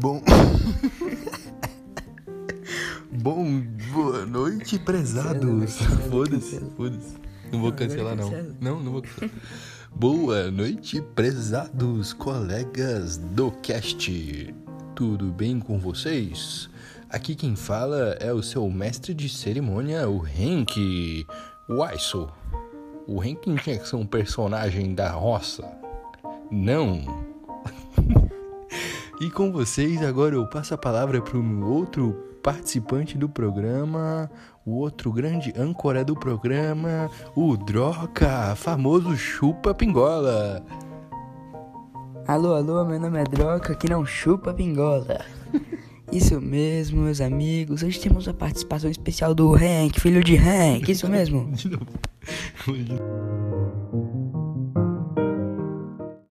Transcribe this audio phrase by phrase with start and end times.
[0.00, 0.22] Bom.
[3.10, 3.60] Bom,
[3.92, 5.78] boa noite, prezados.
[6.08, 7.16] Foda-se, foda-se.
[7.50, 8.30] Não vou cancelar, não.
[8.60, 9.30] Não, não vou cancelar.
[9.92, 14.54] Boa noite, prezados colegas do cast.
[14.94, 16.70] Tudo bem com vocês?
[17.10, 21.26] Aqui quem fala é o seu mestre de cerimônia, o Henk
[21.68, 22.30] Weissel.
[23.04, 25.68] O Henk não tinha que ser um personagem da roça.
[26.52, 27.17] Não.
[29.20, 34.30] E com vocês, agora eu passo a palavra para o outro participante do programa,
[34.64, 40.62] o outro grande âncora do programa, o Droca, famoso chupa pingola.
[42.28, 45.20] Alô, alô, meu nome é Droca, que não chupa pingola.
[46.12, 47.82] Isso mesmo, meus amigos.
[47.82, 50.90] Hoje temos a participação especial do Hank, filho de Hank.
[50.90, 51.50] Isso mesmo.
[51.52, 51.86] De novo.